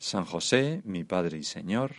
[0.00, 1.92] San José, mi Padre y Señor,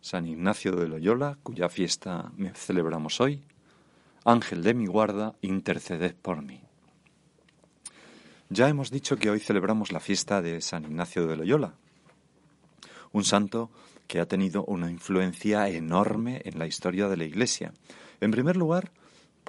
[0.00, 3.42] San Ignacio de Loyola, cuya fiesta celebramos hoy,
[4.24, 6.62] Ángel de mi guarda, interceded por mí.
[8.48, 11.74] Ya hemos dicho que hoy celebramos la fiesta de San Ignacio de Loyola,
[13.10, 13.72] un santo
[14.06, 17.72] que ha tenido una influencia enorme en la historia de la Iglesia.
[18.20, 18.92] En primer lugar,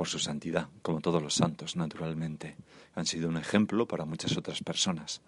[0.01, 2.55] por su santidad, como todos los santos, naturalmente.
[2.95, 5.21] Han sido un ejemplo para muchas otras personas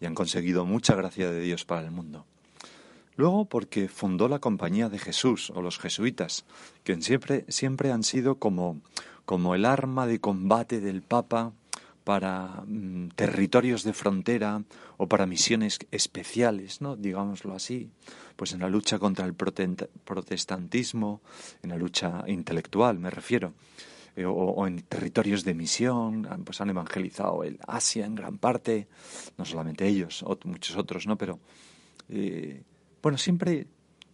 [0.00, 2.24] y han conseguido mucha gracia de Dios para el mundo.
[3.16, 6.44] Luego porque fundó la Compañía de Jesús o los jesuitas,
[6.84, 8.80] que siempre, siempre han sido como,
[9.24, 11.50] como el arma de combate del Papa
[12.04, 14.62] para mm, territorios de frontera
[14.98, 16.94] o para misiones especiales, ¿no?
[16.94, 17.90] digámoslo así,
[18.36, 21.22] pues en la lucha contra el protestantismo,
[21.64, 23.52] en la lucha intelectual me refiero.
[24.14, 28.86] Eh, o, en territorios de misión, pues han evangelizado el Asia en gran parte,
[29.38, 31.16] no solamente ellos, muchos otros, ¿no?
[31.16, 31.38] Pero,
[32.10, 32.62] eh,
[33.02, 33.66] bueno, siempre,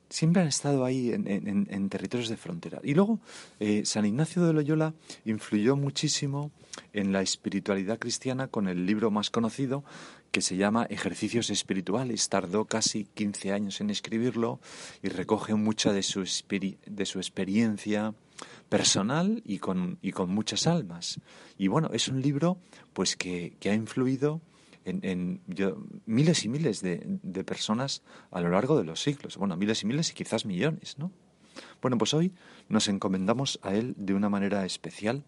[0.08, 2.80] siempre han estado ahí en, territorios de frontera.
[2.84, 3.18] Y luego,
[3.58, 6.52] eh, San Ignacio de Loyola influyó muchísimo
[6.92, 9.82] en la espiritualidad cristiana con el libro más conocido,
[10.30, 12.28] que se llama Ejercicios Espirituales.
[12.28, 14.60] Tardó casi 15 años en escribirlo
[15.02, 18.14] y recoge mucha de su, de su experiencia
[18.68, 21.20] personal y con, y con muchas almas.
[21.56, 22.58] Y bueno, es un libro
[22.92, 24.40] pues que, que ha influido
[24.84, 25.40] en, en
[26.06, 29.36] miles y miles de, de, personas a lo largo de los siglos.
[29.36, 31.12] Bueno, miles y miles y quizás millones, ¿no?
[31.82, 32.32] Bueno, pues hoy
[32.68, 35.24] nos encomendamos a él de una manera especial,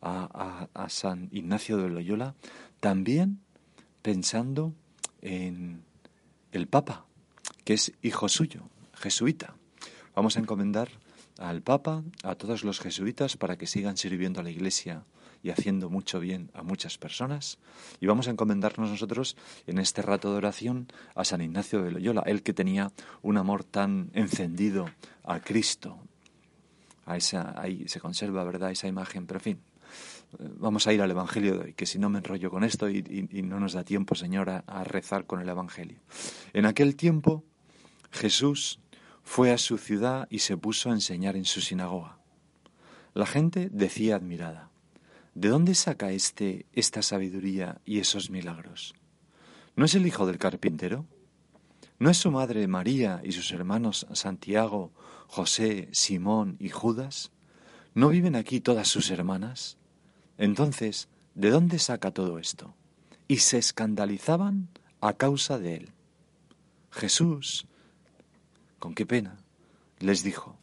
[0.00, 2.34] a, a, a San Ignacio de Loyola,
[2.80, 3.40] también
[4.02, 4.74] pensando
[5.20, 5.82] en
[6.52, 7.06] el Papa,
[7.64, 9.56] que es hijo suyo, jesuita.
[10.16, 10.88] Vamos a encomendar
[11.36, 15.04] al Papa, a todos los jesuitas, para que sigan sirviendo a la Iglesia
[15.42, 17.58] y haciendo mucho bien a muchas personas.
[18.00, 22.22] Y vamos a encomendarnos nosotros en este rato de oración a San Ignacio de Loyola,
[22.24, 24.88] él que tenía un amor tan encendido
[25.22, 25.98] a Cristo.
[27.06, 29.60] Esa, ahí se conserva, ¿verdad?, esa imagen, pero en fin.
[30.38, 33.02] Vamos a ir al Evangelio de hoy, que si no me enrollo con esto y,
[33.44, 36.00] no nos da tiempo, Señor, a rezar con el Evangelio.
[36.54, 37.44] En aquel tiempo,
[38.10, 38.80] Jesús
[39.26, 42.16] fue a su ciudad y se puso a enseñar en su sinagoga.
[43.12, 44.70] La gente decía admirada,
[45.34, 48.94] ¿de dónde saca este esta sabiduría y esos milagros?
[49.74, 51.06] ¿No es el hijo del carpintero?
[51.98, 54.92] ¿No es su madre María y sus hermanos Santiago,
[55.26, 57.32] José, Simón y Judas?
[57.94, 59.76] ¿No viven aquí todas sus hermanas?
[60.38, 62.76] Entonces, ¿de dónde saca todo esto?
[63.26, 64.68] Y se escandalizaban
[65.00, 65.92] a causa de él.
[66.92, 67.66] Jesús,
[68.78, 69.38] con qué pena,
[69.98, 70.56] les dijo,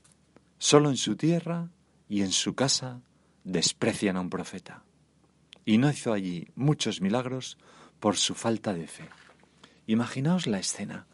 [0.57, 1.69] solo en su tierra
[2.07, 3.01] y en su casa
[3.43, 4.83] desprecian a un profeta.
[5.65, 7.57] Y no hizo allí muchos milagros
[7.99, 9.09] por su falta de fe.
[9.87, 11.07] Imaginaos la escena.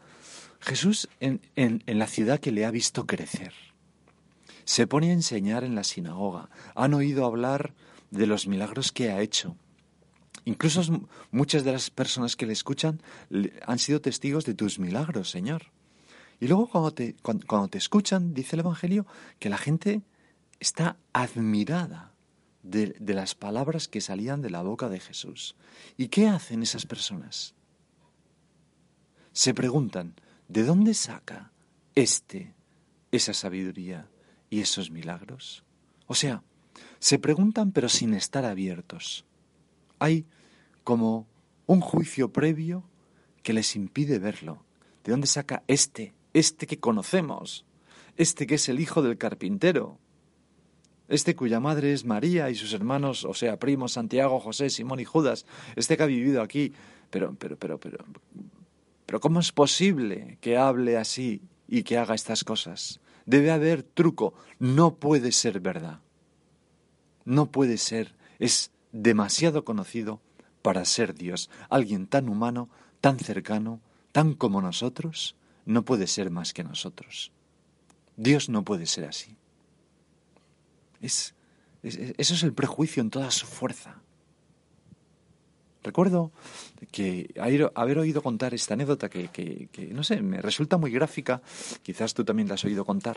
[0.60, 3.54] Jesús en, en, la ciudad que le ha visto crecer.
[4.64, 6.50] Se pone a enseñar en la sinagoga.
[6.74, 7.74] Han oído hablar
[8.10, 9.56] de los milagros que ha hecho.
[10.44, 10.82] Incluso
[11.30, 13.00] muchas de las personas que le escuchan
[13.66, 15.66] han sido testigos de tus milagros, Señor.
[16.40, 19.06] Y luego cuando te, cuando, te escuchan, dice el Evangelio,
[19.38, 20.02] que la gente
[20.58, 22.14] está admirada
[22.62, 25.54] de, de, las palabras que salían de la boca de Jesús.
[25.98, 27.54] ¿Y qué hacen esas personas?
[29.32, 30.14] Se preguntan,
[30.48, 31.52] ¿de dónde saca
[31.94, 32.54] este
[33.12, 34.08] esa sabiduría
[34.48, 35.62] y esos milagros?
[36.06, 36.42] O sea,
[36.98, 39.26] se preguntan pero sin estar abiertos.
[39.98, 40.24] Hay
[40.84, 41.26] como
[41.66, 42.84] un juicio previo
[43.42, 44.64] que les impide verlo.
[45.04, 47.64] ¿De dónde saca este este que conocemos,
[48.16, 49.98] este que es el hijo del carpintero,
[51.08, 55.04] este cuya madre es María y sus hermanos, o sea, primos Santiago, José, Simón y
[55.04, 55.44] Judas,
[55.74, 56.72] este que ha vivido aquí,
[57.10, 58.04] pero, pero, pero, pero,
[59.06, 63.00] pero ¿cómo es posible que hable así y que haga estas cosas?
[63.26, 64.34] Debe haber truco.
[64.58, 66.00] No puede ser verdad.
[67.24, 68.14] No puede ser.
[68.38, 70.20] Es demasiado conocido
[70.62, 71.50] para ser Dios.
[71.68, 72.68] Alguien tan humano,
[73.00, 73.80] tan cercano,
[74.12, 77.32] tan como nosotros, no puede ser más que nosotros.
[78.16, 79.36] Dios no puede ser así.
[81.00, 81.34] Es,
[81.82, 84.02] eso es el prejuicio en toda su fuerza.
[85.82, 86.30] Recuerdo
[86.92, 87.32] que
[87.74, 91.40] haber oído contar esta anécdota que, que, no sé, me resulta muy gráfica,
[91.82, 93.16] quizás tú también la has oído contar,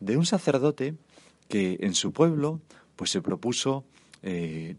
[0.00, 0.96] de un sacerdote
[1.48, 2.60] que en su pueblo
[2.96, 3.84] pues se propuso
[4.26, 4.76] eh,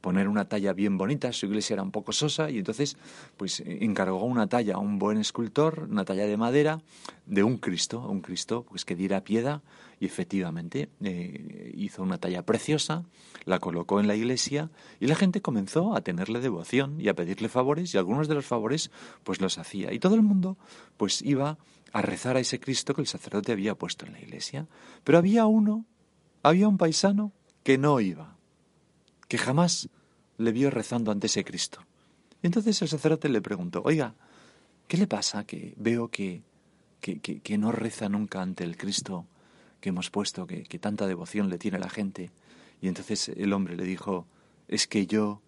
[0.00, 2.96] poner una talla bien bonita, su iglesia era un poco sosa y entonces
[3.36, 6.80] pues encargó una talla a un buen escultor, una talla de madera
[7.26, 9.60] de un Cristo, un Cristo pues que diera piedad
[10.00, 13.04] y efectivamente eh, hizo una talla preciosa,
[13.44, 17.50] la colocó en la iglesia y la gente comenzó a tenerle devoción y a pedirle
[17.50, 18.90] favores y algunos de los favores
[19.24, 19.92] pues los hacía.
[19.92, 20.56] Y todo el mundo
[20.96, 21.58] pues iba
[21.92, 24.68] a rezar a ese Cristo que el sacerdote había puesto en la iglesia,
[25.04, 25.84] pero había uno,
[26.42, 27.32] había un paisano
[27.62, 28.35] que no iba
[29.28, 29.88] que jamás
[30.38, 31.80] le vio rezando ante ese Cristo.
[32.42, 34.14] Y entonces el sacerdote le preguntó, oiga,
[34.88, 36.42] ¿qué le pasa que veo que,
[37.00, 39.26] que, no reza nunca ante el Cristo
[39.80, 42.30] que hemos puesto, que, tanta devoción le tiene la gente?
[42.80, 44.26] Y entonces el hombre le dijo,
[44.68, 45.40] es que yo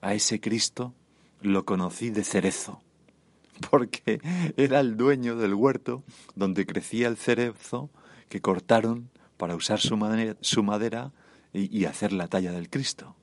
[0.00, 0.94] a ese Cristo
[1.40, 2.82] lo conocí de cerezo,
[3.70, 4.20] porque
[4.56, 6.02] era el dueño del huerto
[6.34, 7.90] donde crecía el cerezo
[8.28, 11.12] que cortaron para usar su madera
[11.52, 13.14] y hacer la talla del Cristo.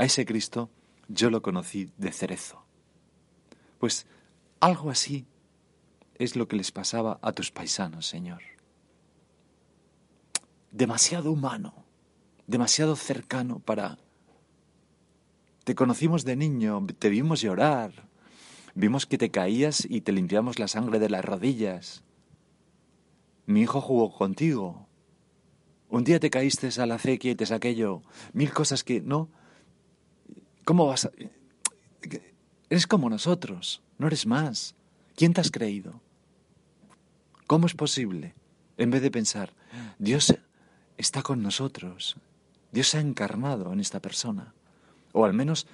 [0.00, 0.70] A ese Cristo
[1.08, 2.64] yo lo conocí de cerezo.
[3.78, 4.06] Pues
[4.58, 5.26] algo así
[6.14, 8.40] es lo que les pasaba a tus paisanos, Señor.
[10.70, 11.84] Demasiado humano,
[12.46, 13.98] demasiado cercano para...
[15.64, 18.08] Te conocimos de niño, te vimos llorar,
[18.74, 22.04] vimos que te caías y te limpiamos la sangre de las rodillas.
[23.44, 24.88] Mi hijo jugó contigo.
[25.90, 28.00] Un día te caíste a la acequia y te saqué yo.
[28.32, 29.28] Mil cosas que no,
[30.70, 31.10] ¿Cómo vas a...?
[32.68, 34.76] Eres como nosotros, no eres más.
[35.16, 36.00] ¿Quién te has creído?
[37.48, 38.36] ¿Cómo es posible?
[38.76, 39.52] En vez de pensar,
[39.98, 40.32] Dios
[40.96, 42.14] está con nosotros,
[42.70, 44.54] Dios se ha encarnado en esta persona.
[45.10, 45.66] O al menos,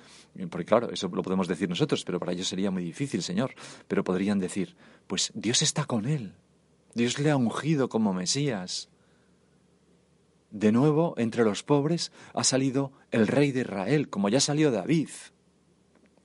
[0.48, 3.54] porque claro, eso lo podemos decir nosotros, pero para ellos sería muy difícil, Señor.
[3.88, 4.76] Pero podrían decir,
[5.06, 6.32] pues Dios está con él.
[6.94, 8.88] Dios le ha ungido como Mesías.
[10.50, 15.08] De nuevo, entre los pobres ha salido el rey de Israel, como ya salió David.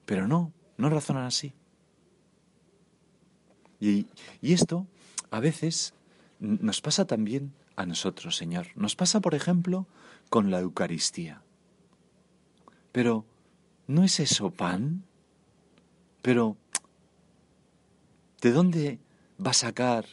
[0.06, 1.54] Pero no, no razonan así.
[3.80, 4.06] Y,
[4.42, 4.88] y esto
[5.32, 5.94] a veces
[6.40, 8.68] nos pasa también a nosotros, Señor.
[8.76, 9.88] Nos pasa, por ejemplo,
[10.30, 11.42] con la Eucaristía.
[12.92, 13.26] Pero,
[13.88, 15.04] ¿no es eso pan?
[16.22, 16.58] Pero,
[18.42, 19.00] ¿de dónde
[19.44, 20.06] va a sacar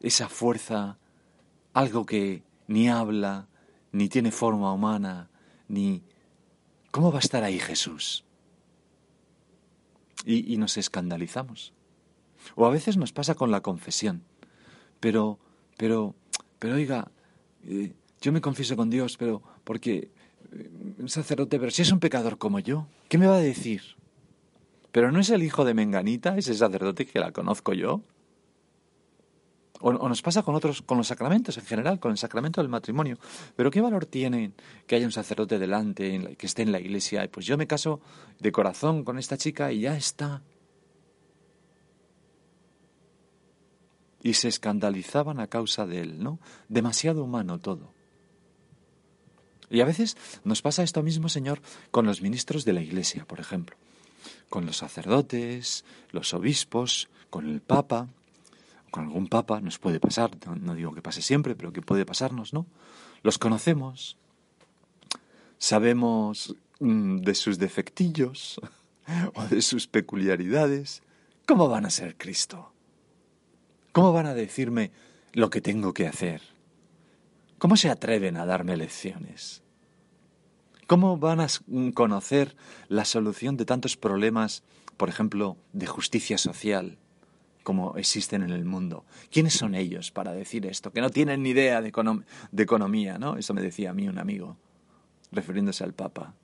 [0.00, 0.98] esa fuerza
[1.72, 3.48] algo que ni habla,
[3.92, 5.30] ni tiene forma humana,
[5.68, 6.02] ni...
[6.90, 8.24] ¿Cómo va a estar ahí Jesús?
[10.24, 11.72] Y, nos escandalizamos.
[12.54, 14.22] O a veces nos pasa con la confesión.
[15.00, 15.38] Pero,
[15.78, 16.14] pero,
[16.58, 17.10] pero oiga,
[17.64, 20.10] eh, yo me confieso con Dios, pero porque
[20.52, 23.82] eh, un sacerdote, pero si es un pecador como yo, ¿qué me va a decir?
[24.92, 28.02] Pero no es el hijo de Menganita, ese sacerdote que la conozco yo.
[29.82, 33.18] O, nos pasa con otros, con los sacramentos en general, con el sacramento del matrimonio.
[33.56, 34.52] Pero ¿qué valor tiene
[34.86, 37.28] que haya un sacerdote delante, que esté en la iglesia?
[37.30, 38.00] Pues yo me caso
[38.38, 40.42] de corazón con esta chica y ya está.
[44.22, 46.38] Y se escandalizaban a causa de él, ¿no?
[46.68, 47.92] Demasiado humano todo.
[49.68, 51.60] Y a veces nos pasa esto mismo, Señor,
[51.90, 53.76] con los ministros de la Iglesia, por ejemplo,
[54.48, 58.08] con los sacerdotes, los obispos, con el Papa
[58.92, 60.30] con algún papa, nos puede pasar,
[60.60, 62.66] no, digo que pase siempre, pero que puede pasarnos, ¿no?
[63.22, 64.18] Los conocemos,
[65.58, 68.60] sabemos mm, de sus defectillos
[69.34, 71.02] o de sus peculiaridades.
[71.46, 72.72] ¿Cómo van a ser Cristo?
[73.92, 74.92] ¿Cómo van a decirme
[75.32, 76.42] lo que tengo que hacer?
[77.58, 79.62] ¿Cómo se atreven a darme lecciones?
[80.86, 81.46] ¿Cómo van a
[81.94, 82.56] conocer
[82.88, 84.62] la solución de tantos problemas,
[84.98, 86.98] por ejemplo, de justicia social,
[87.62, 89.04] como existen en el mundo.
[89.30, 90.92] ¿Quiénes son ellos para decir esto?
[90.92, 91.92] Que no tienen ni idea de,
[92.52, 93.36] de economía, ¿no?
[93.36, 94.56] Eso me decía a mí un amigo,
[95.30, 96.34] refiriéndose al Papa.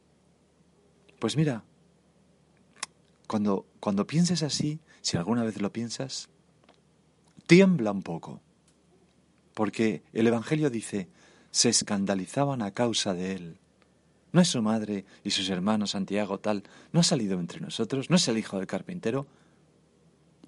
[1.18, 1.64] Pues mira,
[3.26, 6.28] cuando, cuando pienses así, si alguna vez lo piensas,
[7.46, 8.40] tiembla un poco,
[9.54, 11.08] porque el Evangelio dice,
[11.50, 13.58] se escandalizaban a causa de él.
[14.32, 16.62] ¿No es su madre y sus hermanos Santiago tal?
[16.92, 18.10] ¿No ha salido entre nosotros?
[18.10, 19.26] ¿No es el hijo del carpintero?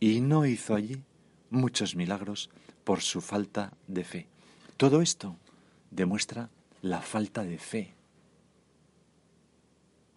[0.01, 1.03] Y no hizo allí
[1.51, 2.51] muchos milagros
[2.85, 4.27] por su falta de fe.
[4.77, 5.37] Todo esto
[5.91, 6.49] demuestra
[6.83, 7.95] la falta de fe.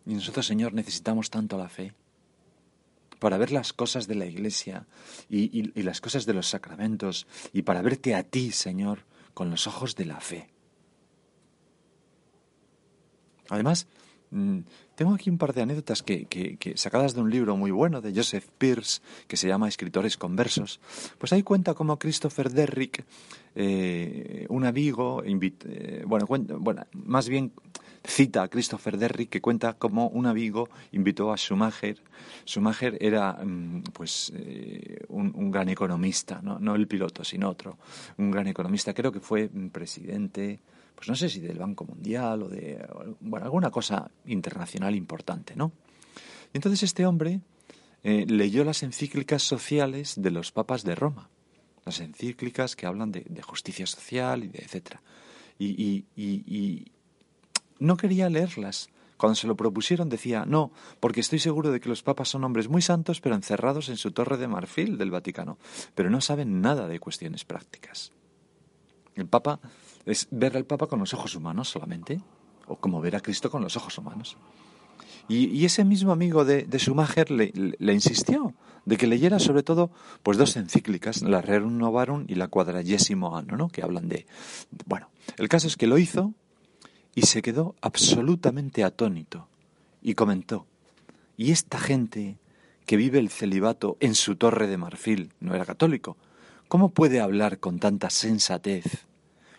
[0.06, 1.94] Y nosotros, Señor, necesitamos tanto la fe
[3.20, 4.86] para ver las cosas de la iglesia
[5.30, 9.96] y, las cosas de los sacramentos y para verte a ti, Señor, con los ojos
[9.96, 10.50] de la fe.
[13.50, 13.88] Además,
[14.96, 18.48] tengo aquí un par de anécdotas que, sacadas de un libro muy bueno de Joseph
[18.58, 20.80] Pierce que se llama Escritores conversos.
[21.18, 23.04] Pues ahí cuenta cómo Christopher Derrick,
[23.56, 27.52] eh, un amigo, eh, bueno, bueno, más bien
[28.06, 32.02] cita a Christopher Derrick que cuenta cómo un amigo invitó a Schumacher.
[32.46, 36.60] Schumacher era mm, pues eh, un, gran economista, ¿no?
[36.60, 37.78] no el piloto, sino otro,
[38.18, 38.94] un gran economista.
[38.94, 40.60] Creo que fue presidente,
[40.96, 42.86] pues no sé si del Banco Mundial o de
[43.20, 45.72] bueno, alguna cosa internacional importante, ¿no?
[46.54, 47.42] Y entonces este hombre
[48.04, 51.30] eh, leyó las encíclicas sociales de los papas de Roma,
[51.86, 55.02] las encíclicas que hablan de, justicia social y de etcétera.
[55.58, 56.86] y,
[57.80, 58.90] no quería leerlas.
[59.18, 62.68] Cuando se lo propusieron decía, no, porque estoy seguro de que los papas son hombres
[62.68, 65.58] muy santos, pero encerrados en su torre de marfil del Vaticano,
[65.96, 68.12] pero no saben nada de cuestiones prácticas.
[69.16, 69.60] El papa
[70.06, 72.20] es ver al papa con los ojos humanos solamente,
[72.68, 74.38] o como ver a Cristo con los ojos humanos.
[75.30, 77.54] Y, ese mismo amigo de, de Schumacher le,
[77.94, 78.54] insistió
[78.86, 79.90] de que leyera sobre todo
[80.22, 83.70] pues dos encíclicas, la Rerum Novarum y la Quadragesimo Anno, ¿no?
[83.70, 84.26] que hablan de...
[84.86, 86.34] Bueno, el caso es que lo hizo
[87.16, 89.48] y se quedó absolutamente atónito
[90.02, 90.68] y comentó,
[91.38, 92.38] ¿y esta gente
[92.86, 96.18] que vive el celibato en su torre de marfil no era católico?
[96.74, 99.06] ¿Cómo puede hablar con tanta sensatez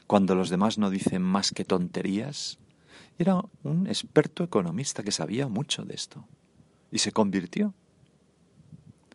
[0.09, 2.59] cuando los demás no dicen más que tonterías?
[3.21, 6.27] Era un experto economista que sabía mucho de esto
[6.91, 7.73] y se convirtió.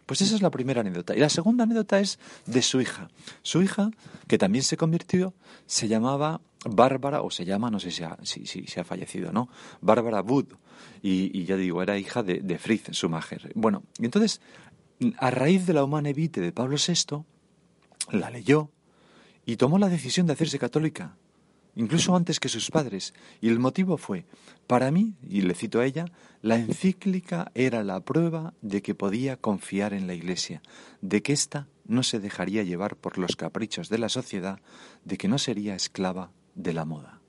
[0.05, 1.13] Pues esa es la primera anécdota.
[1.13, 3.09] Y la segunda anécdota es de su hija.
[3.41, 3.91] Su hija,
[4.29, 5.33] que también se convirtió,
[5.65, 9.49] se llamaba Bárbara, o se llama, no sé si ha, si, ha fallecido, ¿no?
[9.81, 10.53] Bárbara Wood.
[11.01, 13.51] Y, ya digo, era hija de, de Fritz Schumacher.
[13.55, 14.39] Bueno, y entonces,
[15.17, 17.25] a raíz de la Humane Vitae de Pablo VI,
[18.11, 18.71] la leyó
[19.45, 21.17] y tomó la decisión de hacerse católica,
[21.75, 23.13] incluso antes que sus padres.
[23.41, 24.25] Y el motivo fue,
[24.67, 26.05] para mí, y le cito a ella,
[26.41, 30.61] la encíclica era la prueba de que podía confiar en la Iglesia,
[31.01, 34.59] de que ésta no se dejaría llevar por los caprichos de la sociedad,
[35.05, 37.19] de que no sería esclava de la moda.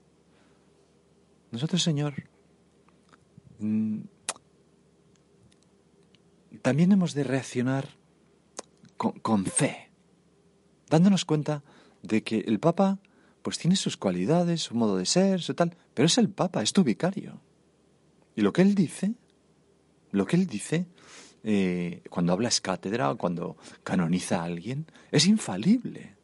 [1.51, 2.29] Nosotros, Señor,
[3.59, 3.99] mm,
[6.61, 7.89] también hemos de reaccionar
[8.97, 9.90] con, fe,
[10.91, 11.63] dándonos cuenta
[12.03, 12.99] de que el Papa
[13.41, 16.73] pues tiene sus cualidades, su modo de ser, su tal, pero es el Papa, es
[16.73, 17.41] tu vicario.
[18.35, 19.13] Y lo que él dice,
[20.11, 20.85] lo que él dice,
[21.43, 26.15] eh, cuando habla es cátedra o cuando canoniza a alguien, es infalible.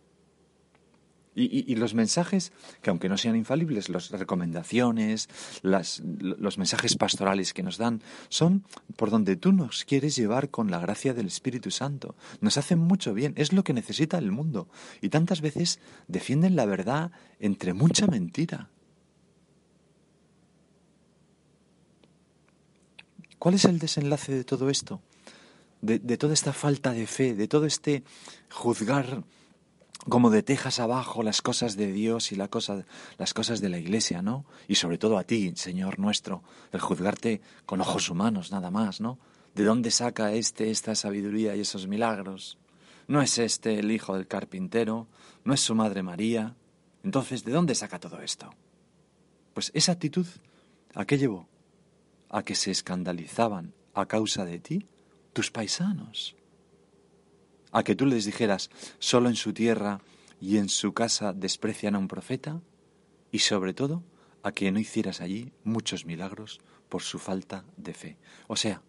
[1.40, 2.52] Y, los mensajes,
[2.82, 5.30] que aunque no sean infalibles, las recomendaciones,
[5.62, 8.66] los mensajes pastorales que nos dan, son
[8.96, 12.16] por donde tú nos quieres llevar con la gracia del Espíritu Santo.
[12.42, 14.68] Nos hacen mucho bien, es lo que necesita el mundo.
[15.00, 18.72] Y tantas veces defienden la verdad entre mucha mentira.
[23.38, 25.02] ¿Cuál es el desenlace de todo esto?
[25.82, 28.04] De, toda esta falta de fe, de todo este
[28.50, 29.24] juzgar
[30.10, 32.50] como de tejas abajo las cosas de Dios y la
[33.18, 34.46] las cosas de la Iglesia, ¿no?
[34.68, 39.20] Y sobre todo a ti, Señor nuestro, el juzgarte con ojos humanos, nada más, ¿no?
[39.56, 42.58] ¿De dónde saca este esta sabiduría y esos milagros?
[43.08, 45.08] ¿No es este el hijo del carpintero?
[45.44, 46.56] ¿No es su madre María?
[47.04, 48.50] Entonces, ¿de dónde saca todo esto?
[49.54, 50.28] Pues esa actitud,
[50.94, 51.48] ¿a qué llevó?
[52.30, 54.86] A que se escandalizaban a causa de ti
[55.34, 56.36] tus paisanos
[57.72, 58.70] a que tú les dijeras,
[59.00, 60.02] solo en su tierra
[60.40, 62.62] y en su casa desprecian a un profeta,
[63.32, 64.04] y sobre todo
[64.44, 66.60] a que no hicieras allí muchos milagros
[66.90, 68.18] por su falta de fe.
[68.48, 68.82] O sea,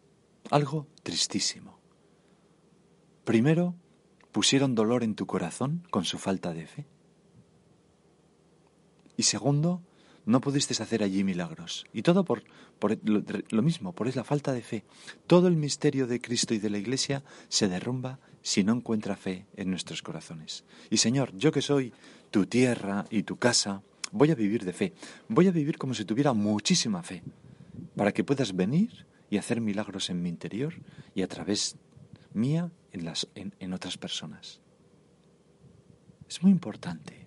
[0.51, 1.79] algo tristísimo.
[3.25, 3.75] Primero,
[4.33, 6.87] pusieron dolor en tu corazón con su falta de fe.
[9.17, 9.83] Y segundo,
[10.25, 11.87] no pudiste hacer allí milagros.
[11.93, 12.45] Y todo por,
[12.79, 14.85] por lo, lo, mismo, por la falta de fe.
[15.27, 19.47] Todo el misterio de Cristo y de la Iglesia se derrumba si no encuentra fe
[19.57, 20.65] en nuestros corazones.
[20.91, 21.93] Y Señor, yo que soy
[22.31, 24.93] tu tierra y tu casa, voy a vivir de fe,
[25.29, 27.23] voy a vivir como si tuviera muchísima fe,
[27.97, 30.75] para que puedas venir y hacer milagros en mi interior
[31.15, 31.77] y a través
[32.33, 34.61] mía en, otras personas.
[36.29, 37.27] Es muy importante.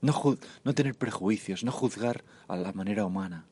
[0.00, 3.46] No tener prejuicios, no juzgar a la manera humana.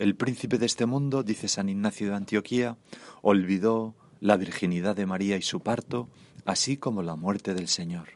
[0.00, 2.78] El príncipe de este mundo, dice San Ignacio de Antioquía,
[3.20, 6.08] olvidó la virginidad de María y su parto,
[6.46, 8.08] así como la muerte del Señor.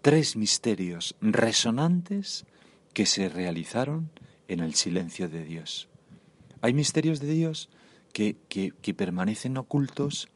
[0.00, 2.46] Tres misterios resonantes
[2.94, 4.12] que se realizaron
[4.46, 5.88] en el silencio de Dios.
[6.60, 7.68] Hay misterios de Dios
[8.12, 10.28] que, que, permanecen ocultos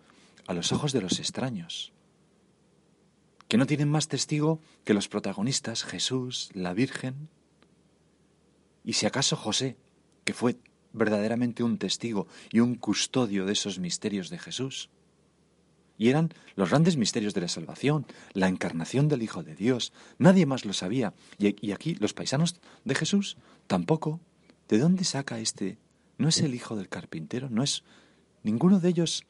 [0.49, 1.93] a los ojos de los extraños,
[3.47, 7.29] que no tienen más testigo que los protagonistas, Jesús, la Virgen,
[8.83, 9.77] y si acaso José,
[10.25, 10.57] que fue
[10.93, 14.91] verdaderamente un testigo y un custodio de esos misterios de Jesús.
[15.99, 19.93] Y eran los grandes misterios de la salvación, la encarnación del Hijo de Dios.
[20.19, 21.13] Nadie más lo sabía.
[21.39, 23.37] Y, aquí los paisanos de Jesús
[23.67, 24.19] tampoco.
[24.69, 25.79] ¿De dónde saca este?
[26.17, 27.51] ¿No es el hijo del carpintero?
[27.51, 27.83] ¿No es?
[28.43, 29.27] Ninguno de ellos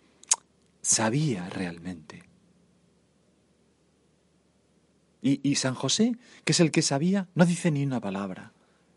[0.80, 2.22] sabía realmente.
[5.22, 8.52] Y, y San José, que es el que sabía, no dice ni una palabra.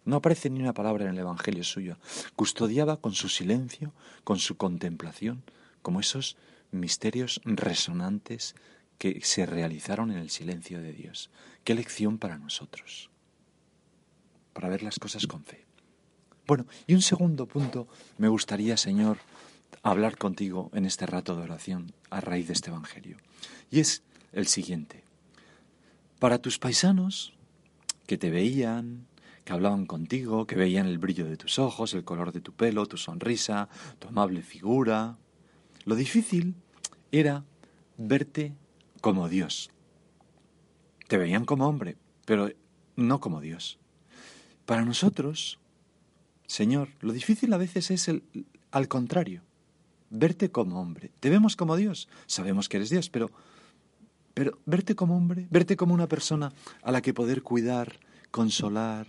[0.05, 1.97] No aparece ni una palabra en el Evangelio suyo.
[2.35, 3.93] Custodiaba con su silencio,
[4.23, 5.43] con su contemplación,
[5.81, 6.37] como esos
[6.71, 8.55] misterios resonantes
[8.97, 11.29] que se realizaron en el silencio de Dios.
[11.63, 13.09] Qué lección para nosotros,
[14.53, 15.65] para ver las cosas con fe.
[16.45, 19.17] Bueno, y un segundo punto me gustaría, Señor,
[19.81, 23.17] hablar contigo en este rato de oración a raíz de este Evangelio.
[23.71, 25.03] Y es el siguiente.
[26.19, 27.33] Para tus paisanos
[28.07, 29.07] que te veían,
[29.43, 32.85] que hablaban contigo, que veían el brillo de tus ojos, el color de tu pelo,
[32.85, 33.69] tu sonrisa,
[33.99, 35.17] tu amable figura.
[35.85, 36.55] Lo difícil
[37.11, 37.43] era
[37.97, 38.53] verte
[39.01, 39.69] como Dios.
[41.07, 42.49] Te veían como hombre, pero
[42.95, 43.79] no como Dios.
[44.65, 45.59] Para nosotros,
[46.47, 48.23] Señor, lo difícil a veces es el,
[48.71, 49.43] al contrario,
[50.09, 51.11] verte como hombre.
[51.19, 53.29] Te vemos como Dios, sabemos que eres Dios, pero,
[54.33, 57.99] pero verte como hombre, verte como una persona a la que poder cuidar,
[58.31, 59.07] consolar,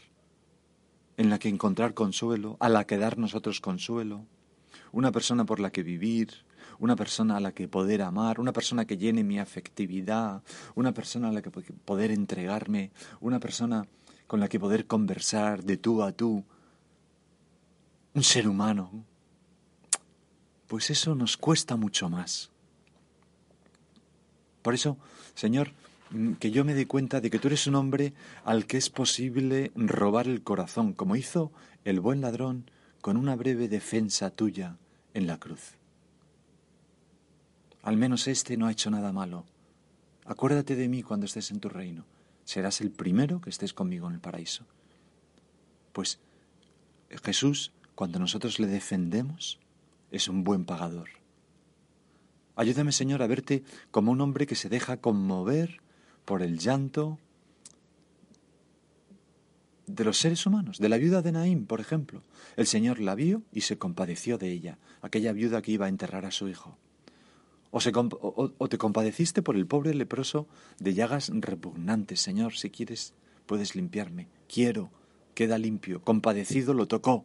[1.16, 4.24] en la que encontrar consuelo, a la que dar nosotros consuelo,
[4.92, 6.44] una persona por la que vivir,
[6.78, 10.42] una persona a la que poder amar, una persona que llene mi afectividad,
[10.74, 13.86] una persona a la que poder entregarme, una persona
[14.26, 16.44] con la que poder conversar de tú a tú,
[18.14, 19.04] un ser humano,
[20.66, 22.50] pues eso nos cuesta mucho más.
[24.62, 24.96] Por eso,
[25.34, 25.72] Señor,
[26.38, 28.12] que yo me dé cuenta de que tú eres un hombre
[28.44, 31.52] al que es posible robar el corazón, como hizo
[31.84, 34.76] el buen ladrón con una breve defensa tuya
[35.12, 35.74] en la cruz.
[37.82, 39.44] Al menos este no ha hecho nada malo.
[40.24, 42.04] Acuérdate de mí cuando estés en tu reino.
[42.44, 44.64] Serás el primero que estés conmigo en el paraíso.
[45.92, 46.18] Pues
[47.22, 49.58] Jesús, cuando nosotros le defendemos,
[50.10, 51.08] es un buen pagador.
[52.56, 55.80] Ayúdame, Señor, a verte como un hombre que se deja conmover
[56.24, 57.18] por el llanto
[59.86, 62.22] de los seres humanos, de la viuda de Naín, por ejemplo.
[62.56, 66.24] El Señor la vio y se compadeció de ella, aquella viuda que iba a enterrar
[66.24, 66.78] a su hijo.
[67.70, 70.46] O, o, te compadeciste por el pobre leproso
[70.78, 72.20] de llagas repugnantes.
[72.20, 73.14] Señor, si quieres,
[73.46, 74.28] puedes limpiarme.
[74.46, 74.90] Quiero,
[75.34, 76.00] queda limpio.
[76.00, 77.24] Compadecido lo tocó.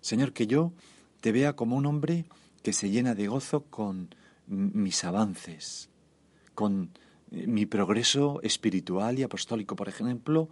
[0.00, 0.72] Señor, que yo
[1.20, 2.26] te vea como un hombre
[2.62, 4.14] que se llena de gozo con
[4.46, 5.90] mis avances,
[6.54, 6.90] con
[7.32, 9.74] mi progreso espiritual y apostólico.
[9.74, 10.50] Por ejemplo,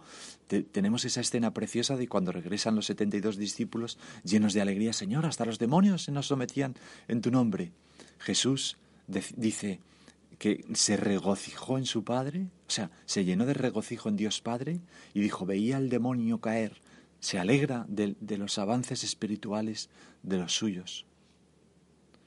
[0.71, 5.45] tenemos esa escena preciosa de cuando regresan los 72 discípulos llenos de alegría, Señor, hasta
[5.45, 6.75] los demonios se nos sometían
[7.07, 7.71] en tu nombre.
[8.17, 9.79] Jesús dice
[10.39, 14.81] que se regocijó en su Padre, o sea, se llenó de regocijo en Dios Padre
[15.13, 16.81] y dijo, veía al demonio caer,
[17.19, 19.89] se alegra de los avances espirituales
[20.23, 21.05] de los suyos.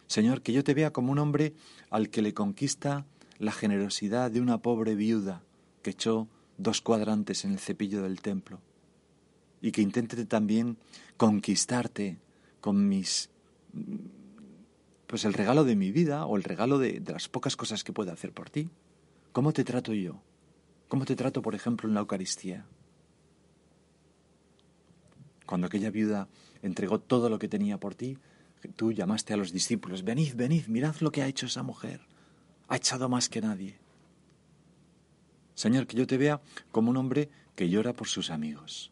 [0.06, 1.54] Señor, que yo te vea como un hombre
[1.90, 3.04] al que le conquista
[3.38, 5.42] la generosidad de una pobre viuda
[5.82, 8.60] que echó dos cuadrantes en el cepillo del templo
[9.60, 10.76] y que intente también
[11.16, 12.18] conquistarte
[12.60, 13.30] con mis
[15.06, 17.92] pues el regalo de mi vida o el regalo de, de las pocas cosas que
[17.92, 18.68] puedo hacer por ti.
[19.32, 20.20] ¿Cómo te trato yo?
[20.88, 22.66] ¿Cómo te trato, por ejemplo, en la Eucaristía?
[25.46, 26.28] Cuando aquella viuda
[26.62, 28.18] entregó todo lo que tenía por ti,
[28.76, 32.00] tú llamaste a los discípulos, venid, venid, mirad lo que ha hecho esa mujer
[32.68, 33.78] ha echado más que nadie.
[35.54, 36.40] Señor, que yo te vea
[36.72, 38.90] como un hombre que llora por sus amigos.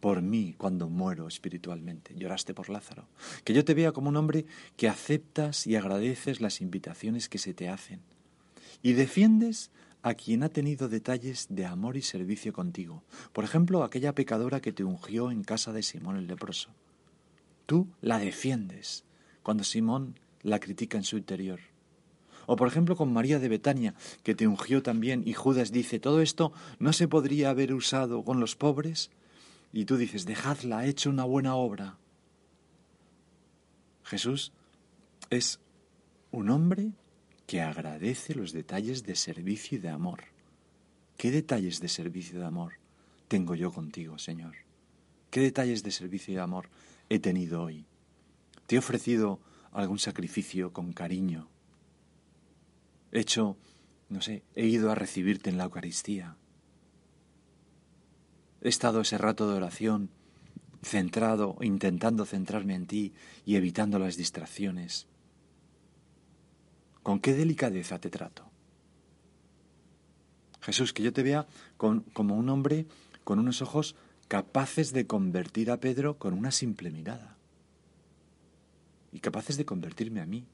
[0.00, 2.14] Por mí cuando muero espiritualmente.
[2.14, 3.08] Lloraste por Lázaro.
[3.42, 7.54] Que yo te vea como un hombre que aceptas y agradeces las invitaciones que se
[7.54, 8.00] te hacen.
[8.82, 9.70] Y defiendes
[10.02, 13.02] a quien ha tenido detalles de amor y servicio contigo.
[13.32, 16.68] Por ejemplo, aquella pecadora que te ungió en casa de Simón el leproso.
[17.64, 19.04] Tú la defiendes
[19.42, 21.60] cuando Simón la critica en su interior.
[22.46, 26.20] O por ejemplo con María de Betania, que te ungió también, y Judas dice, todo
[26.20, 29.10] esto no se podría haber usado con los pobres.
[29.72, 31.98] y tú dices, dejadla, he hecho una buena obra.
[34.04, 34.52] Jesús
[35.30, 35.58] es
[36.30, 36.92] un hombre
[37.46, 40.24] que agradece los detalles de servicio y de amor.
[41.16, 42.74] ¿Qué detalles de servicio y de amor
[43.28, 44.54] tengo yo contigo, Señor?
[45.30, 46.68] ¿Qué detalles de servicio y de amor
[47.08, 47.86] he tenido hoy?
[48.66, 49.40] ¿Te he ofrecido
[49.72, 51.48] algún sacrificio con cariño?
[53.14, 53.56] He hecho,
[54.08, 56.36] no sé, he ido a recibirte en la Eucaristía.
[58.60, 60.10] He estado ese rato de oración
[60.82, 63.14] centrado, intentando centrarme en ti
[63.46, 65.06] y evitando las distracciones.
[67.04, 68.50] ¿Con qué delicadeza te trato?
[70.60, 71.46] Jesús, que yo te vea
[71.76, 72.86] como un hombre
[73.22, 73.94] con unos ojos
[74.26, 77.36] capaces de convertir a Pedro con una simple mirada.
[79.12, 80.48] Y capaces de convertirme a mí.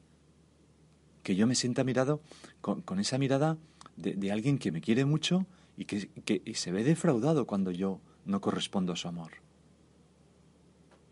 [1.22, 2.20] Que yo me sienta mirado
[2.60, 3.58] con, esa mirada
[3.96, 8.40] de, alguien que me quiere mucho y que, que se ve defraudado cuando yo no
[8.40, 9.32] correspondo a su amor.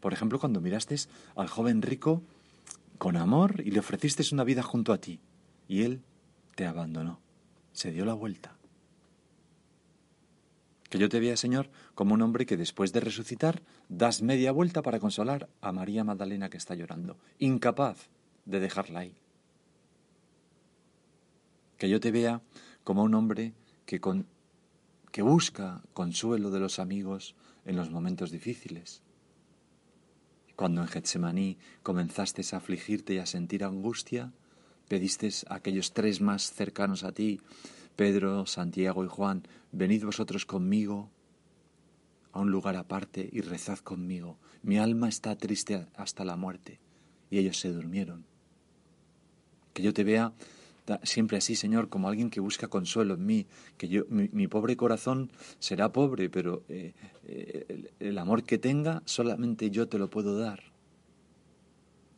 [0.00, 0.96] Por ejemplo, cuando miraste
[1.34, 2.22] al joven rico
[2.98, 5.20] con amor y le ofreciste una vida junto a ti,
[5.66, 6.02] y él
[6.54, 7.20] te abandonó,
[7.72, 8.56] se dio la vuelta.
[10.90, 14.82] Que yo te vea, Señor, como un hombre que después de resucitar das media vuelta
[14.82, 18.08] para consolar a María Magdalena que está llorando, incapaz
[18.46, 19.14] de dejarla ahí.
[21.78, 22.42] Que yo te vea
[22.84, 23.54] como un hombre
[23.86, 29.02] que, busca consuelo de los amigos en los momentos difíciles.
[30.56, 34.32] Cuando en Getsemaní comenzaste a afligirte y a sentir angustia,
[34.88, 37.40] pediste a aquellos tres más cercanos a ti,
[37.94, 41.10] Pedro, Santiago y Juan, venid vosotros conmigo
[42.32, 44.38] a un lugar aparte y rezad conmigo.
[44.62, 46.80] Mi alma está triste hasta la muerte.
[47.30, 48.24] Y ellos se durmieron.
[49.72, 50.32] Que yo te vea
[51.02, 53.46] siempre así, Señor, como alguien que busca consuelo en mí,
[53.76, 59.70] que yo, mi, pobre corazón será pobre, pero eh, eh, el amor que tenga solamente
[59.70, 60.62] yo te lo puedo dar.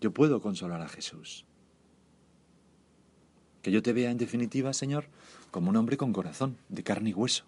[0.00, 1.44] Yo puedo consolar a Jesús.
[3.62, 5.06] Que yo te vea en definitiva, Señor,
[5.50, 7.44] como un hombre con corazón, de carne y hueso,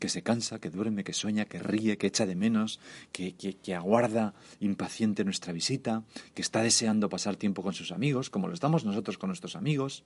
[0.00, 2.80] que se cansa, que duerme, que sueña, que ríe, que echa de menos,
[3.12, 6.02] que, que, aguarda impaciente nuestra visita,
[6.34, 10.02] que está deseando pasar tiempo con sus amigos, como lo estamos nosotros con nuestros amigos.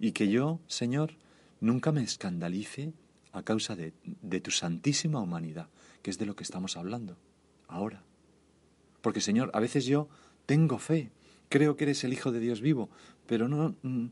[0.00, 1.12] Y que yo, Señor,
[1.60, 2.94] nunca me escandalice
[3.32, 5.68] a causa de, de tu santísima humanidad,
[6.02, 7.18] que es de lo que estamos hablando
[7.68, 8.02] ahora.
[9.02, 10.08] Porque, Señor, a veces yo
[10.46, 11.10] tengo fe,
[11.50, 12.88] creo que eres el Hijo de Dios vivo,
[13.26, 13.76] pero no...
[13.82, 14.06] Mm,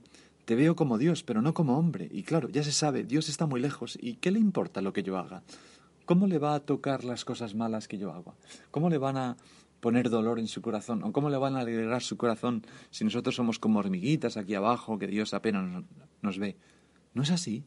[0.45, 2.09] te veo como Dios, pero no como hombre.
[2.11, 3.99] Y claro, ya se sabe, Dios está muy lejos.
[4.01, 5.43] ¿Y qué le importa lo que yo haga?
[6.05, 8.35] ¿Cómo le va a tocar las cosas malas que yo hago?
[8.71, 9.37] ¿Cómo le van a
[9.81, 11.03] poner dolor en su corazón?
[11.03, 14.99] ¿O cómo le van a alegrar su corazón si nosotros somos como hormiguitas aquí abajo,
[14.99, 15.85] que Dios apenas
[16.21, 16.57] nos, ve?
[17.15, 17.65] No es así.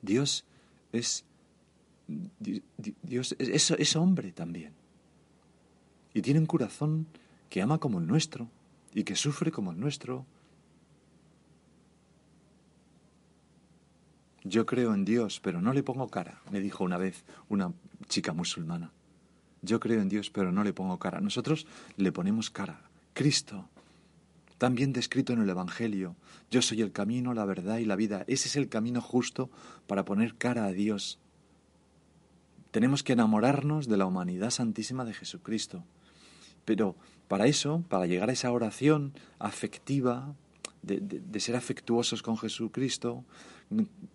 [0.00, 0.44] Dios
[0.92, 1.24] es...
[2.08, 4.74] Dios es, es hombre también.
[6.12, 7.06] Y tiene un corazón
[7.48, 8.48] que ama como el nuestro
[8.92, 10.26] y que sufre como el nuestro.
[14.44, 17.72] Yo creo en Dios, pero no le pongo cara, me dijo una vez una
[18.08, 18.90] chica musulmana.
[19.62, 21.20] Yo creo en Dios, pero no le pongo cara.
[21.20, 22.82] Nosotros le ponemos cara.
[23.14, 23.68] Cristo,
[24.58, 26.16] también descrito en el Evangelio,
[26.50, 28.24] yo soy el camino, la verdad y la vida.
[28.26, 29.50] Ese es el camino justo
[29.86, 31.18] para poner cara a Dios.
[32.72, 35.84] Tenemos que enamorarnos de la humanidad santísima de Jesucristo.
[36.64, 36.96] Pero
[37.28, 40.34] para eso, para llegar a esa oración afectiva,
[40.82, 43.24] de, ser afectuosos con Jesucristo,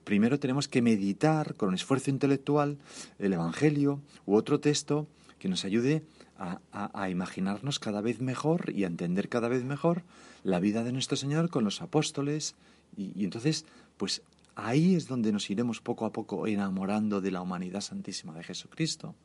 [0.03, 2.77] primero tenemos que meditar con esfuerzo intelectual
[3.19, 5.07] el Evangelio u otro texto
[5.39, 6.03] que nos ayude
[6.37, 10.03] a, imaginarnos cada vez mejor y a entender cada vez mejor
[10.43, 12.55] la vida de nuestro Señor con los apóstoles.
[12.95, 13.65] y entonces,
[13.97, 14.21] pues
[14.55, 19.15] ahí es donde nos iremos poco a poco enamorando de la humanidad santísima de Jesucristo.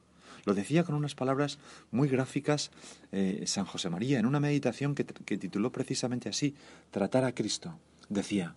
[0.45, 1.59] Lo decía con unas palabras
[1.91, 2.71] muy gráficas
[3.13, 6.55] eh, San José María en una meditación que, que tituló precisamente así,
[6.91, 7.79] Tratar a Cristo.
[8.09, 8.55] Decía,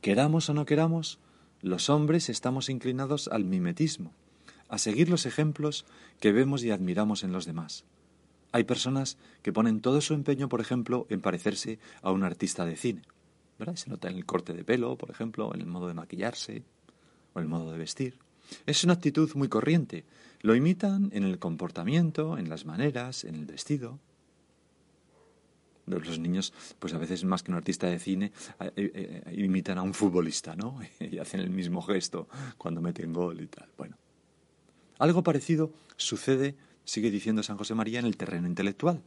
[0.00, 1.18] queramos o no queramos,
[1.62, 4.12] los hombres estamos inclinados al mimetismo,
[4.68, 5.84] a seguir los ejemplos
[6.20, 7.84] que vemos y admiramos en los demás.
[8.52, 12.76] Hay personas que ponen todo su empeño, por ejemplo, en parecerse a un artista de
[12.76, 13.02] cine.
[13.58, 13.76] ¿verdad?
[13.76, 16.64] Se nota en el corte de pelo, por ejemplo, en el modo de maquillarse
[17.34, 18.18] o el modo de vestir.
[18.66, 20.04] Es una actitud muy corriente.
[20.42, 23.98] Lo imitan en el comportamiento, en las maneras, en el vestido.
[25.86, 28.72] Los niños, pues a veces más que un artista de cine, eh,
[29.26, 30.78] eh, imitan a un futbolista, ¿no?
[31.00, 33.68] y hacen el mismo gesto cuando meten gol y tal.
[33.76, 33.96] Bueno,
[34.98, 39.02] algo parecido sucede, sigue diciendo San José María, en el terreno intelectual.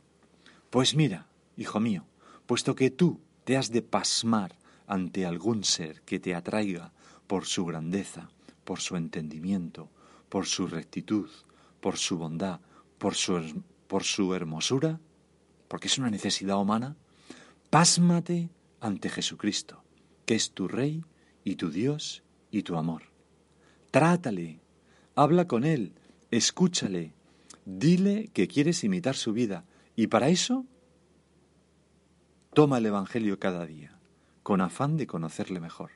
[0.70, 2.06] Pues mira, hijo mío,
[2.46, 4.56] puesto que tú te has de pasmar
[4.88, 6.92] ante algún ser que te atraiga
[7.28, 8.30] por su grandeza,
[8.64, 9.90] por su entendimiento,
[10.30, 11.30] por su rectitud,
[11.80, 12.60] por su bondad,
[12.98, 15.00] por su, por su hermosura,
[15.68, 16.96] porque es una necesidad humana,
[17.70, 18.50] pásmate
[18.80, 19.84] ante Jesucristo,
[20.26, 21.04] que es tu Rey
[21.44, 23.04] y tu Dios y tu amor.
[23.92, 24.60] Trátale,
[25.16, 25.94] habla con Él,
[26.32, 27.14] escúchale,
[27.66, 30.66] dile que quieres imitar su vida y para eso
[32.54, 34.00] toma el Evangelio cada día,
[34.42, 35.92] con afán de conocerle mejor.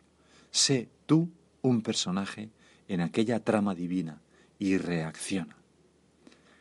[0.52, 2.50] Sé tú un personaje
[2.88, 4.22] en aquella trama divina
[4.60, 5.56] y reacciona.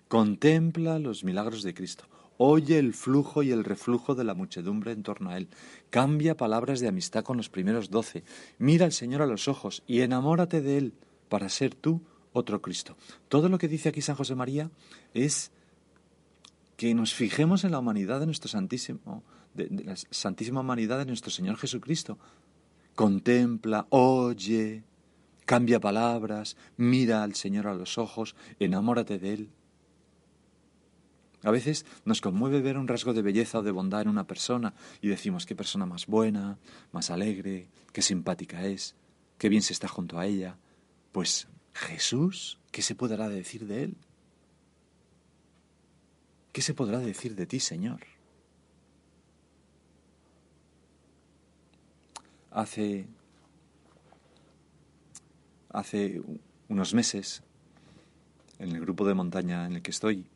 [0.08, 2.04] Contempla los milagros de Cristo.
[2.38, 5.48] Oye el flujo y el reflujo de la muchedumbre en torno a Él.
[5.90, 8.24] Cambia palabras de amistad con los primeros doce.
[8.58, 10.92] Mira al Señor a los ojos y enamórate de Él
[11.28, 12.96] para ser tú otro Cristo.
[13.28, 14.70] Todo lo que dice aquí San José María
[15.14, 15.50] es
[16.76, 21.30] que nos fijemos en la humanidad de nuestro Santísimo, de, la Santísima Humanidad de nuestro
[21.30, 22.18] Señor Jesucristo.
[22.94, 24.84] Contempla, oye,
[25.46, 29.50] cambia palabras, mira al Señor a los ojos, enamórate de Él.
[31.42, 34.74] A veces nos conmueve ver un rasgo de belleza o de bondad en una persona
[35.00, 36.58] y decimos qué persona más buena,
[36.92, 38.96] más alegre, qué simpática es,
[39.38, 40.58] qué bien se está junto a ella.
[41.12, 43.96] Pues Jesús, ¿qué se podrá decir de él?
[46.50, 48.00] ¿Qué se podrá decir de ti, Señor?
[52.50, 53.06] Hace
[55.76, 56.20] hace
[56.68, 57.42] unos meses
[58.58, 60.26] en el grupo de montaña en el que estoy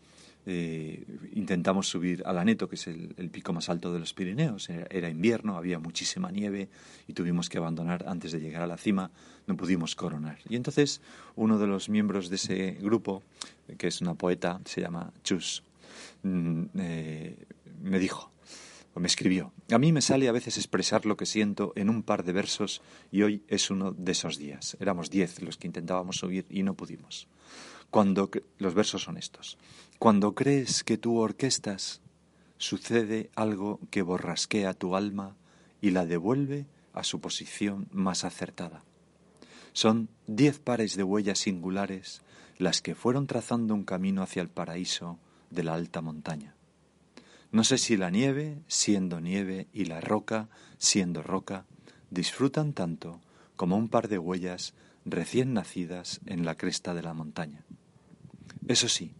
[0.46, 4.70] eh, intentamos subir al Aneto, que es el, pico más alto de los Pirineos.
[4.70, 6.68] Era, invierno, había muchísima nieve
[7.07, 9.11] y tuvimos que abandonar antes de llegar a la cima,
[9.46, 10.38] no pudimos coronar.
[10.48, 11.03] Y entonces
[11.37, 13.22] uno de los miembros de ese grupo,
[13.76, 15.62] que es una poeta, se llama Chus,
[16.22, 17.37] mm, eh,
[17.83, 18.33] me dijo,
[18.94, 22.24] me escribió, a mí me sale a veces expresar lo que siento en un par
[22.24, 24.76] de versos y hoy es uno de esos días.
[24.81, 27.29] Éramos diez los que intentábamos subir y no pudimos.
[27.90, 29.59] Cuando los versos son estos.
[29.98, 32.00] Cuando crees que tú orquestas,
[32.59, 35.37] sucede algo que borrasquea tu alma
[35.81, 38.85] y la devuelve a su posición más acertada.
[39.72, 42.22] Son diez pares de huellas singulares
[42.59, 45.18] las que fueron trazando un camino hacia el paraíso
[45.50, 46.55] de la alta montaña.
[47.53, 51.67] No sé si la nieve, siendo nieve, y la roca, siendo roca,
[52.11, 53.21] disfrutan tanto
[53.57, 57.65] como un par de huellas recién nacidas en la cresta de la montaña.
[58.69, 59.15] Eso sí,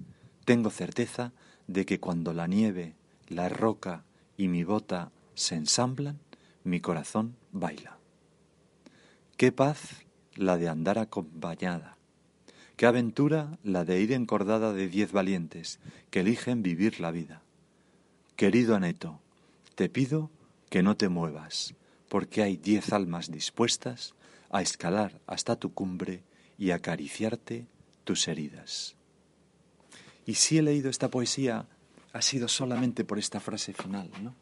[0.45, 1.33] tengo certeza
[1.67, 2.95] de que cuando la nieve,
[3.29, 4.05] la roca
[4.37, 6.21] y mi bota se ensamblan,
[6.63, 7.99] mi corazón baila.
[9.37, 10.05] Qué paz
[10.37, 11.97] la de andar acompañada.
[12.77, 17.43] Qué aventura la de ir encordada de diez valientes que eligen vivir la vida.
[18.41, 19.21] Querido Aneto,
[19.75, 20.31] te pido
[20.71, 21.75] que no te muevas,
[22.09, 24.15] porque hay diez almas dispuestas
[24.49, 26.25] a escalar hasta tu cumbre
[26.57, 27.67] y acariciarte
[28.05, 28.97] tus heridas.
[30.25, 31.69] Y si he leído esta poesía
[32.15, 34.35] ha sido solamente por esta frase final, ¿no?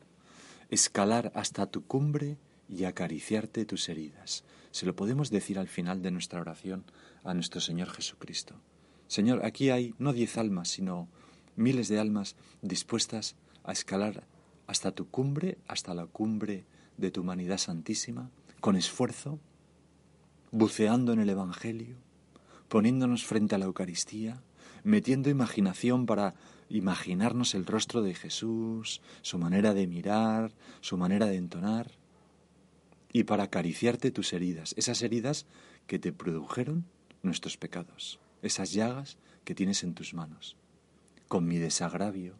[0.70, 4.44] Escalar hasta tu cumbre y acariciarte tus heridas.
[4.70, 6.84] Se lo podemos decir al final de nuestra oración
[7.24, 8.54] a nuestro Señor Jesucristo.
[9.08, 11.08] Señor, aquí hay no diez almas, sino
[11.56, 13.34] miles de almas dispuestas
[13.68, 14.26] a escalar
[14.66, 16.64] hasta tu cumbre, hasta la cumbre
[16.96, 19.38] de tu humanidad santísima, con esfuerzo,
[20.50, 21.96] buceando en el Evangelio,
[22.68, 24.42] poniéndonos frente a la Eucaristía,
[24.84, 26.34] metiendo imaginación para
[26.70, 31.90] imaginarnos el rostro de Jesús, su manera de mirar, su manera de entonar,
[33.12, 35.46] y para acariciarte tus heridas, esas heridas
[35.86, 36.86] que te produjeron
[37.22, 40.56] nuestros pecados, esas llagas que tienes en tus manos,
[41.26, 42.34] con mi desagravio,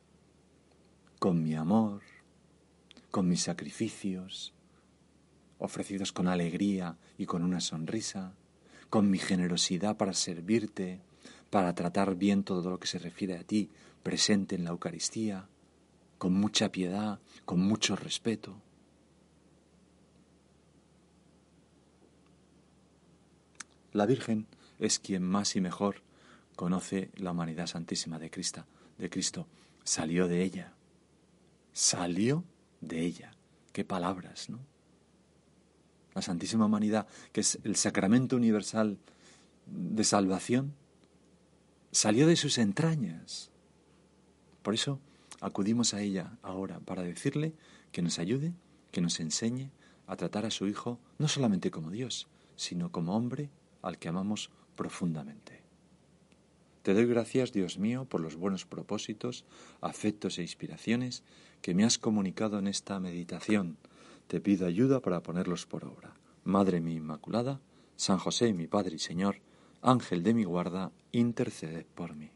[1.18, 2.02] con mi amor,
[3.11, 4.54] con mis sacrificios,
[5.59, 8.35] ofrecidos con alegría y con una sonrisa,
[8.88, 11.00] con mi generosidad para servirte,
[11.50, 13.70] para tratar bien todo lo que se refiere a ti,
[14.02, 15.48] presente en la Eucaristía,
[16.18, 18.61] con mucha piedad, con mucho respeto.
[23.92, 24.46] La Virgen
[24.78, 26.02] es quien más y mejor
[26.54, 28.64] conoce la humanidad santísima de Cristo,
[28.98, 29.48] de Cristo.
[29.83, 30.78] Salió de ella.
[31.79, 32.43] Salió
[32.81, 33.31] de ella.
[33.73, 34.59] Qué palabras, ¿no?
[36.12, 38.99] La Santísima Humanidad, que es el sacramento universal
[39.64, 40.75] de salvación,
[41.93, 43.53] salió de sus entrañas.
[44.62, 44.99] Por eso
[45.41, 47.55] acudimos a ella ahora para decirle
[47.93, 48.55] que nos ayude,
[48.91, 49.71] que nos enseñe
[50.09, 53.51] a tratar a su Hijo no solamente como Dios, sino como hombre
[53.83, 55.62] al que amamos profundamente.
[56.83, 59.45] Te doy gracias, Dios mío, por los buenos propósitos,
[59.81, 61.23] afectos e inspiraciones
[61.62, 63.77] que me has comunicado en esta meditación.
[64.27, 66.14] Te pido ayuda para ponerlos por obra.
[66.44, 67.61] Madre mi Inmaculada,
[67.97, 69.40] San José, mi Padre y Señor,
[69.83, 72.31] Ángel de mi guarda, intercede por mí.